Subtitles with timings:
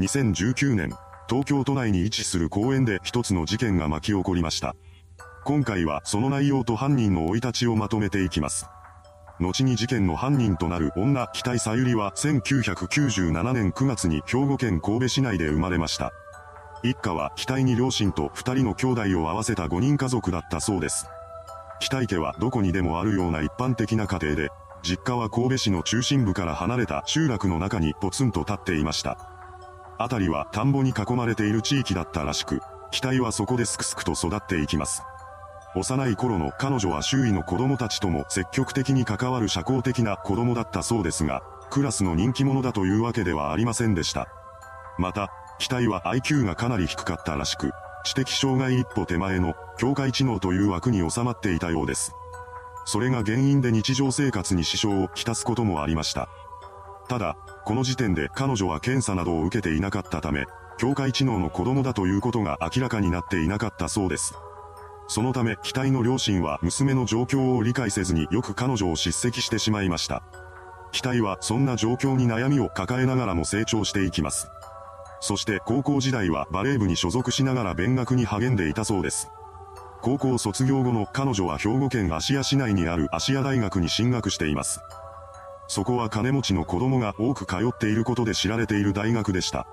[0.00, 0.90] 2019年、
[1.28, 4.74] 東京都内に位置する公園で一つの事件が巻き起こりました。
[5.44, 8.66] 今回はその内容と犯人の生い立ちをまとめていきます。
[9.38, 16.12] 後に事件の犯人となる女、北井さゆりは1997年9月に兵庫県神戸市内で生まれました。
[16.82, 21.06] 一家は北井に両親と二人の兄弟を合わせた5人家族だったそうです。
[21.78, 24.48] 北井家はどこにでもあるような一般的な家庭で、
[24.82, 29.33] 実家は神戸市の中心部から離れた集落の中にポツンと立っていました。
[30.04, 35.02] 辺りは田んぼに囲まれている地域だったらしく、北井はそこですくすくと育っていきます。
[35.74, 44.28] 幼い頃の彼女は周囲の子供たちとも積極的に関わる社交的な子供だったそうですが、クラスの人気者だというわけではありませんでした。
[44.98, 47.72] また、機体は IQ がかなり低かったらしく、
[48.04, 52.12] 知的障害一歩手前の境界知能という枠に収まっていたようです。
[52.84, 56.28] それが原因で日常生活に支障をきたすこともありました。
[57.08, 60.44] ただ、この時点で彼女は検査などを受けていなかったため、
[60.76, 64.34] 境界知能の子供だということが明らかになっていなかったそうです。
[65.08, 70.22] そのため、期待の両親は娘の状況を理解せずによく彼女を叱責してしまいました。
[70.92, 74.48] 期待はそんな状況に悩みを抱えながらも成長していきます。
[75.20, 79.28] そして高校時代はバレー部に所属しながら勉学に励んでいたそうです。
[80.02, 84.80] 高校卒業後の彼女は兵庫県芦屋市内にある芦屋大学に進学しています。
[85.66, 89.66] そこは金持ちの子供が多く通っていることで知られている大学でした。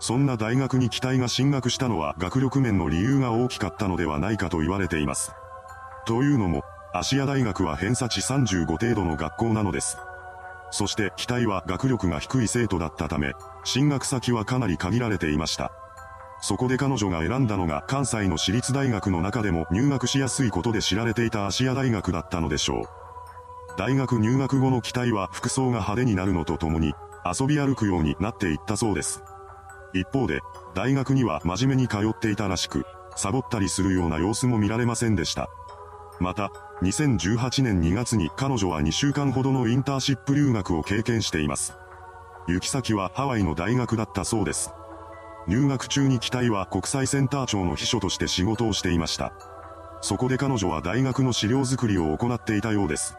[0.00, 5.32] そんな大学に期待が進学したのは学力面の理由が大きかったのではないかと言われています。
[6.06, 6.62] というのも、
[6.94, 9.98] 芦屋大学は偏差値35程度の学校なのです。
[10.70, 13.32] そして期待は学力が低い生徒だったため、
[13.64, 15.72] 進学先はかなり限られていました。
[16.40, 22.97] そこで彼女が選んだのが関西の私立大学の中でも入学しやすいことで知られていた芦屋大学だったのでしょう。
[23.78, 29.22] 大学入学後の期待は服装が派手になるのとともに、遊び歩くようになっていったそうです。
[29.94, 30.40] 一方で、
[30.74, 35.48] 大学には真面目に通っていたらしく、サボったりするような様子も見られませんでした。
[36.18, 36.50] また、
[36.82, 41.74] 2018年2月に彼女は2週間ほどのインターシップ留学を経験しています。
[42.48, 44.72] 行き先はハワイの大学だったそうです。
[45.46, 49.32] 入学中に期待は国際センター長の秘書として仕事をしていました。
[50.00, 53.16] そこで彼女は大学の資料作りを行っていたようです。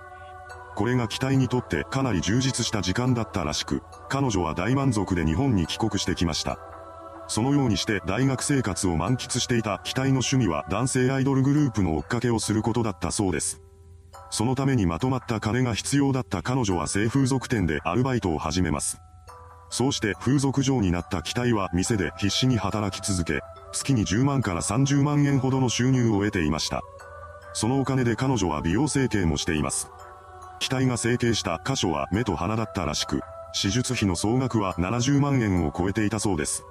[0.79, 6.57] これが期待にとってかなり充実した時間だったらしく、彼女は大満足で日本に帰国してきました。
[7.27, 13.61] そのようにして大学生活を満喫していた期待の趣味は男性アイドルグループの追っかけをすることだったそうです。
[14.29, 19.01] そのためにまとまった金が必要だった彼女は性風俗店でアルバイトを始めます。
[19.69, 23.41] そうして風俗嬢になった期待は店で必死に働き続け、
[23.73, 26.79] 月に10万から30万円ほどの収入を得ていました。
[27.51, 29.91] そのお金で彼女は美容整形もしています。
[30.59, 33.21] 期待が整形した箇所は目と鼻だったらしく、
[33.59, 36.63] 手術費の総額は70万円を超えていたそうです。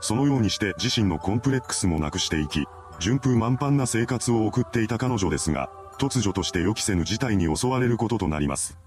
[0.00, 2.66] そのようにして自身のコンプレックスもなくしていき、
[3.00, 8.78] 順風満帆な生活を送っていた彼女ですが、突如として予期せぬ事態に襲われることとなります。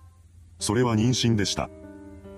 [0.59, 1.69] それは妊娠でした。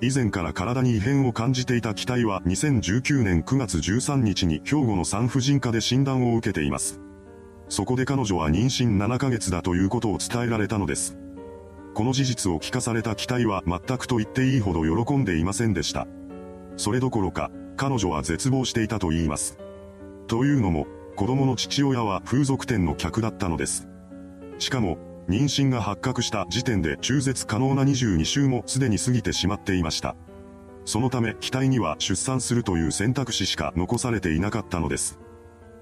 [0.01, 7.01] 以前から体に異変を感じていた機体は2019年9月13日に兵庫の産婦人科で診断を受けています。
[7.67, 11.17] そこで彼女は妊娠7ヶ月だということを伝えられたのです。
[11.93, 16.07] この事実を聞かされた機体は全くと言っていいほど喜んでいませんでした。
[16.77, 19.57] それどころか、彼女は絶望していたと言います。
[20.27, 23.87] というのも、子供の父親は風俗店の客だったのです。
[24.59, 24.97] しかも、
[25.27, 30.15] 妊娠が発覚した時点で中絶可能な22週もすでに過ぎてしまっていました。
[30.85, 35.19] そのため、機体には出産するという選択肢しか残されていなかったのです。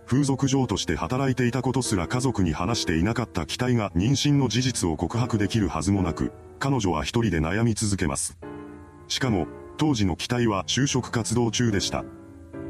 [0.07, 8.37] 風俗嬢として働いていたことすら家族に話していなかった機体が妊娠の事実を告白できるはずもなく、彼女は一人で悩み続けます。
[9.09, 12.05] しかも、当時の機体は就職活動中でした。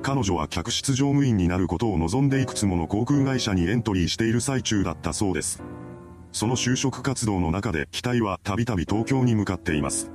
[0.02, 5.62] 彼女は客室乗務員になることを望んでいくつもの航空会社にエントリーしている最中だったそうです。
[6.32, 10.10] その就職活動の中で機体はたびたび東京に向かっています。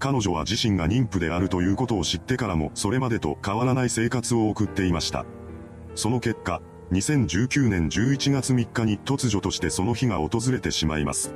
[0.00, 5.24] 彼女は自身が妊婦であるということを知ってからもそれまでと変わらない生活を送っていました。
[5.98, 6.62] その結果、
[6.92, 11.34] 2019年11月3日に突如としてその日が訪れてしまいます。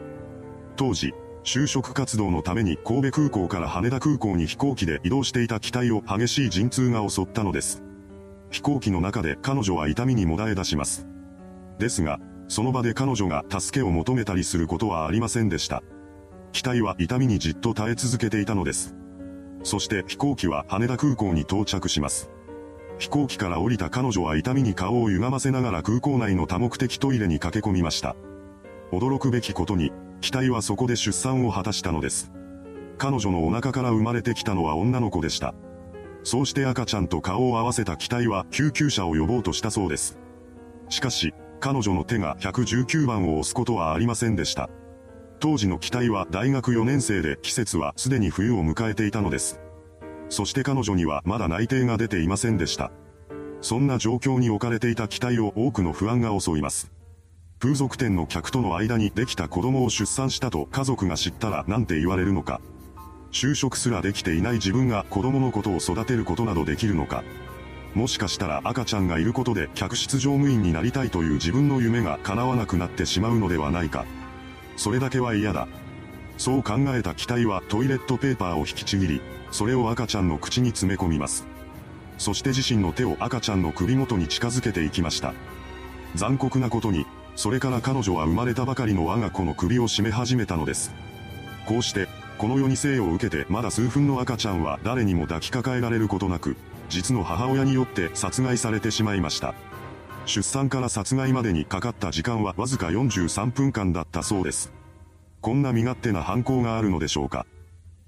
[0.77, 1.13] 当時、
[1.43, 7.83] 就職活動のために神戸空港から羽田空港に飛行機で移動していた機体を激しい陣痛が襲ったのです。
[8.53, 11.09] 飛行機の中で彼女は痛みにもだえ出します。
[11.81, 15.83] ですが、その場で彼女が助けを求めたりすることはありませんでした。
[16.53, 18.95] 機体は痛みにじっと耐え続けていたのです。
[19.65, 22.31] そして飛行機は羽田空港に到着します。
[23.03, 28.15] 飛行機から降りた彼女は痛みに顔を歪ませながら空港内の多目的トイレに駆け込みました。
[28.93, 29.91] 驚くべきことに、
[30.21, 32.31] 機体はそこで出産を果たしたのです。
[32.99, 35.53] 彼女のお腹から生まれてきたのは女の子でした。
[36.23, 40.17] そうして赤ちゃんと顔を合わせた機体は救急車を呼ぼうとしたそうです。
[40.89, 44.71] しかし、彼女の手が119番を押すことはありませんでした。
[45.41, 49.62] 当時の機体は大学4年生で季節はすでに冬を迎えていたのです。
[50.33, 52.91] そして彼女にはまだ内定が出ていませんでした。
[53.61, 56.91] そんな状況に置かれていた機体を多くの不安が襲います。
[57.61, 62.63] 風俗店の客との間にできた子供を出産したと家族が知ったら何て言われるのか。
[63.31, 67.25] 就職すらできていない自分が子供のことを育てることなどできるのか。
[67.95, 74.07] もしかしたら赤ちゃんがいることで客室乗務員になりたいという自分の夢が叶わなくなってしまうのではないか。
[74.79, 75.69] それだけは嫌だ。
[76.43, 79.21] そう考えた機体はトイレットペーパーを引きちぎり、
[79.53, 81.47] それを赤ちゃんの口に詰め込みます。
[82.19, 85.35] そして自身の手を赤ちゃんの首元に近づけていきました。
[86.17, 87.07] 残酷なことに、
[87.37, 90.93] それから彼女は生まれたばかりの我が子の首を絞め始めたのです。
[91.65, 92.09] こうして、
[92.39, 96.57] この世に生を受けてまだ数分の赤ちゃんは誰にも抱きかかえられることなく、
[96.89, 99.55] 実の母親によって殺害されてしまいました。
[100.27, 104.82] 出産から殺害までにかかった時間はわずか43分間だったそうです。
[105.43, 107.47] こんな身勝手な犯行があるのでしょうか。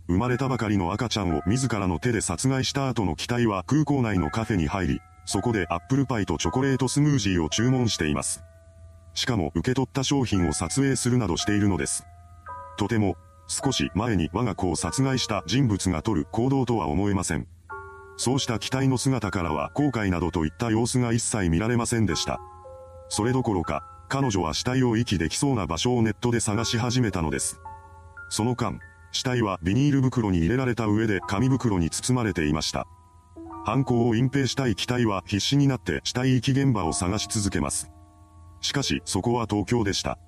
[0.07, 8.45] 生まれたばかりの赤ちゃんを自らの手で殺害した後の機体は空港内のカフェに入り、そこでアップルパイとチョコレートスムージーを注文しています。
[9.15, 12.07] しかも受け取った商品を撮影するなどしているのです。
[12.79, 13.17] とても、
[13.49, 17.49] 少し前に我が子を殺害した人物が取る行動とは思えません。
[18.17, 22.39] そうした機体の姿からは後悔などといった様子が一切見られませんでした。
[23.09, 27.61] それどころか、彼女は死体を遺棄できそうな場所をネットで探し始めたのです。
[28.29, 28.79] その間、
[29.13, 32.87] 死体はビニール袋に入れられた上で紙袋に包まれていました。
[33.65, 37.91] 犯行を隠蔽したい機体は必死になって死体遺棄現場を探し続けます。
[38.61, 40.19] しかし、そこは東京でした。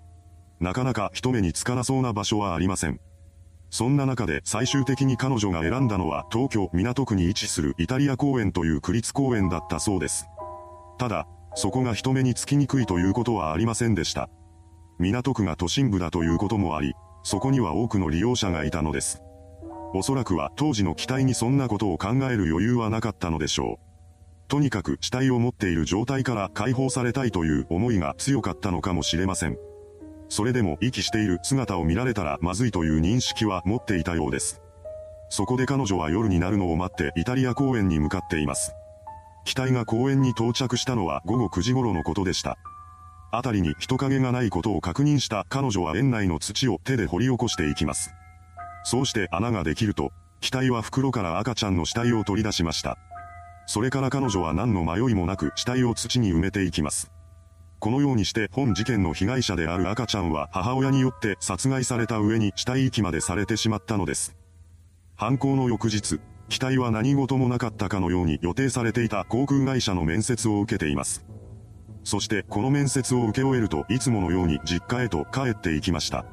[0.61, 3.01] なかなか人目につかなそうな場所はありません。
[3.71, 10.27] そんな中で最終的に彼女が選んだのは東京港区に位置するイタリア公園という区立公園だったそうです。
[10.99, 11.27] ただ、
[11.57, 14.29] そこが人目につきにくいということはありませんでした。
[14.99, 16.95] 港区が都心部だということもあり、
[17.25, 19.23] そこには多くの利用者がいたのです。
[19.95, 24.49] おそらくは当時の機体にそんなことを考える余裕はなかったのでしょう。
[24.49, 29.57] とにかく死体を持っている状態から解放されたいという思いが強かったのかもしれません。
[30.29, 34.61] それでも息している姿を見られたらまずいという認識は持っていたようです。
[35.31, 38.73] そこで彼女は夜になるのを待ってイタリア公園に向かっています。
[39.47, 42.59] 機体が公園に到着したのは午後9時頃のことでした。
[43.31, 48.13] 辺りに人影がないことを確認した彼女は園内の土を手で掘り起こしていきます。
[48.85, 50.11] そうして穴ができると、
[50.41, 52.99] 機体は袋から赤ちゃんの死体を取り出しました。
[53.67, 57.13] それから彼女は何の迷いもなく死体を土に埋めていきます。
[57.79, 64.35] このようにして本事件の被害者である赤ちゃんは母親によって殺害された上に死体遺棄までされてしまったのです。
[65.15, 71.25] 犯行の翌日、機体は何事もなかったかのように予定されていた航空会社の面接を受けています。
[72.05, 76.25] そしてこの面接を受け終えるといつものように実家へと帰っていきました。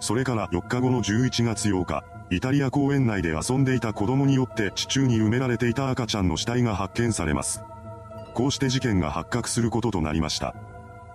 [0.00, 7.62] それから4日後の11月8日、イタリア公園内で遊んでいた子供によって地中に埋められていた赤ちゃんの死体が発見されます。
[8.32, 10.54] こうして事件が発覚することとなりました。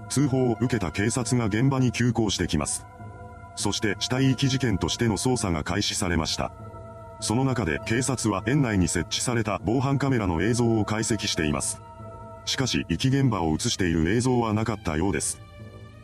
[0.10, 2.86] 通報を受けた警察が現場に急行してきます。
[3.56, 6.52] そして死体遺棄事件としての捜査が開始されました。
[7.20, 11.82] その中で警察は園内に設置された防犯カメラの映像を解析しています。
[12.46, 15.42] しかし遺棄現場を映している映像はなかったようです。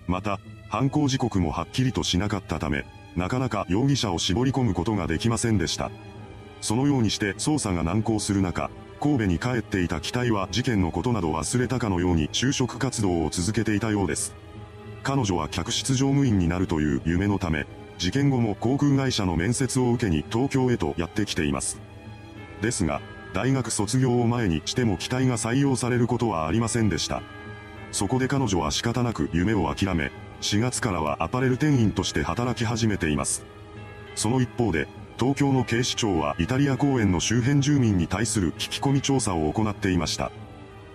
[0.07, 0.39] また、
[0.69, 5.91] 犯行時刻もはっきりとしなかったため、なかなか容疑者を絞り込むことができませんでした。
[6.61, 14.33] そのようにして捜査が難航する中、神戸に帰っていた機体は事件のことなど忘れたかのように就職活動を続けていたようです。
[15.03, 21.79] 彼女は客室乗務員になるという夢のため、事件後も航空会社の面接を受けに東京へとやってきています。
[22.61, 23.01] ですが、
[23.33, 27.21] 大学卒業を前にしても機体が採用されることはありませんでした。
[27.91, 33.45] そこで彼女は仕方なく夢を諦め、4月からはアパレル店員として働き始めています。
[34.15, 34.87] その一方で、
[35.19, 40.31] 東京の警視庁はイタリア公園の周辺住民に対する聞き込み調査を行っていました。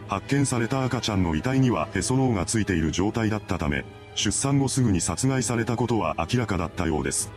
[0.08, 3.84] 発見された赤ちゃんの遺体にはへその緒がついている状態だったため、
[4.18, 7.30] 出産後すぐに殺害されたことは明らかだったようです。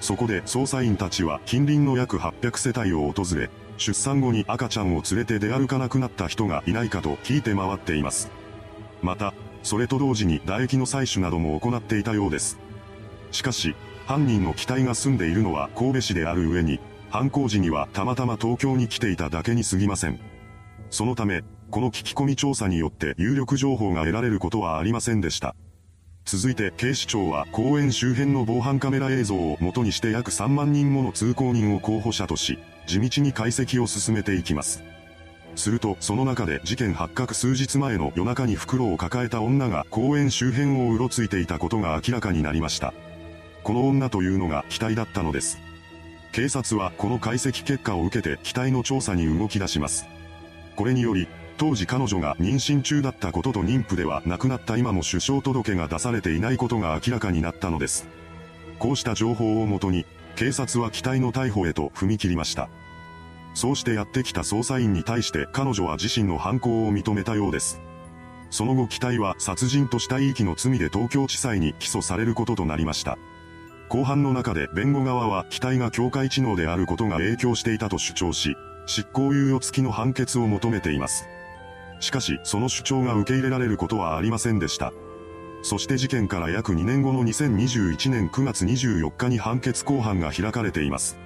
[0.00, 8.30] そこで捜査員たちは近隣の約800世帯を訪れ、出産後に赤ちゃんを連れて出歩かなくなった人がいないかと聞いて回っています。
[9.02, 12.58] また、それと同時に唾液の採取なども行っていたようです。
[13.30, 16.80] しかし、犯人の機体が住んでいるのは神戸市である上に、
[17.10, 20.18] 犯行時にはたまたま東京に来ていただけに過ぎません。
[20.88, 25.54] そのため、この聞き込み調査によって有力情報が得られることはありませんでした。
[26.26, 34.82] 続いて警視庁は公園周辺の防犯カメラ映像を元にして約3万人もの通行人を候補者とし、地道に解析を進めていきます。
[35.54, 42.92] すると、その中で事件発覚数日前の夜中に袋を抱えた女が公園周辺をうろついていたことが明らかになりました。
[43.62, 45.60] この女というのが機体だったのです。
[46.32, 50.06] 警察はこの解析結果を受けて機体の調査に動き出します。
[50.74, 58.08] これにより、当時彼女が妊娠中だったことと妊婦では亡くなった今も首相届が出されていないことが明らかになったのです。
[58.78, 60.04] こうした情報をもとに、
[60.36, 62.68] 警察は機体の逮捕へと踏み切りました。
[63.54, 67.80] そうしてやってきた捜査員に対して彼女は自身の犯行を認めたようです。
[68.50, 73.16] その後機体は殺人と死体遺棄の罪で東京地裁に起訴されることとなりました。
[73.88, 81.26] 後半の中で弁護側は機体が境界知能であることが影響していたと主張し、執行猶予付きの判決を求めています。
[82.00, 84.92] しかし、その主張が受け入れられることはありませんでした。
[85.62, 91.18] そして事件から約2年後の2021年9月24日に判決公判が開かれています。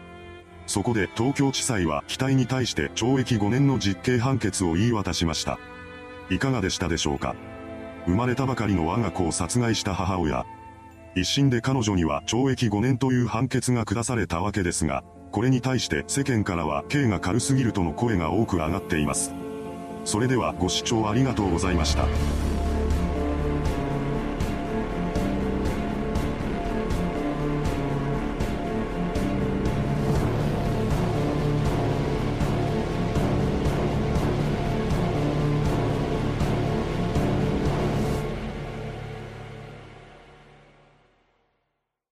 [0.66, 5.58] そこで東京地裁は機体に対して懲役5年の実刑判決を言い渡しました。
[6.30, 7.34] いかがでしたでしょうか
[8.06, 10.46] 生まれたばかりの我が子を殺害した母親。
[11.16, 19.34] 一審で彼女には懲役5年という判決が下されたわけですが、これに対して世間からは刑が軽すぎるとの声が多く上がっています。
[20.04, 22.06] それではご視聴ありがとうございました。